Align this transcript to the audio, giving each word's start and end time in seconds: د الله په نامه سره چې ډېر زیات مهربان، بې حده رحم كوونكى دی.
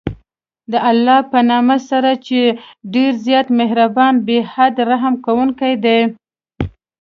د 0.71 0.73
الله 0.89 1.19
په 1.31 1.39
نامه 1.49 1.77
سره 1.89 2.11
چې 2.27 2.39
ډېر 2.93 3.11
زیات 3.25 3.47
مهربان، 3.59 4.13
بې 4.27 4.39
حده 4.51 4.83
رحم 4.91 5.15
كوونكى 5.25 5.73
دی. 5.85 5.99